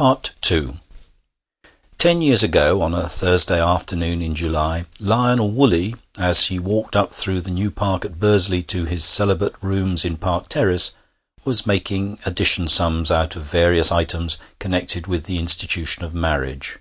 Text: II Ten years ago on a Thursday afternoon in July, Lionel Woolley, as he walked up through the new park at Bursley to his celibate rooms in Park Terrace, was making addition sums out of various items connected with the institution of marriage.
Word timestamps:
II 0.00 0.78
Ten 1.98 2.22
years 2.22 2.44
ago 2.44 2.80
on 2.80 2.94
a 2.94 3.08
Thursday 3.08 3.60
afternoon 3.60 4.22
in 4.22 4.36
July, 4.36 4.84
Lionel 5.00 5.50
Woolley, 5.50 5.96
as 6.16 6.46
he 6.46 6.60
walked 6.60 6.94
up 6.94 7.12
through 7.12 7.40
the 7.40 7.50
new 7.50 7.72
park 7.72 8.04
at 8.04 8.20
Bursley 8.20 8.62
to 8.62 8.84
his 8.84 9.04
celibate 9.04 9.56
rooms 9.60 10.04
in 10.04 10.16
Park 10.16 10.46
Terrace, 10.46 10.92
was 11.44 11.66
making 11.66 12.20
addition 12.24 12.68
sums 12.68 13.10
out 13.10 13.34
of 13.34 13.42
various 13.42 13.90
items 13.90 14.38
connected 14.60 15.08
with 15.08 15.24
the 15.24 15.40
institution 15.40 16.04
of 16.04 16.14
marriage. 16.14 16.78